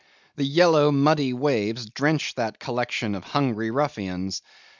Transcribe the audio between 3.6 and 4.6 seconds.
ruffians.